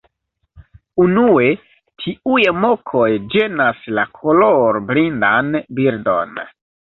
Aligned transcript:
Unue, 1.03 1.49
tiuj 2.03 2.39
mokoj 2.63 3.05
ĝenas 3.35 3.83
la 3.99 4.07
kolorblindan 4.21 5.53
birdon. 5.81 6.35